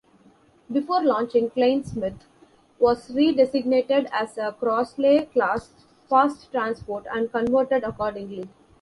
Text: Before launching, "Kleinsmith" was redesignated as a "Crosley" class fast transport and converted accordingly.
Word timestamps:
Before 0.71 1.03
launching, 1.03 1.51
"Kleinsmith" 1.51 2.21
was 2.79 3.11
redesignated 3.11 4.09
as 4.11 4.35
a 4.35 4.55
"Crosley" 4.59 5.31
class 5.31 5.73
fast 6.09 6.49
transport 6.51 7.05
and 7.13 7.31
converted 7.31 7.83
accordingly. 7.83 8.49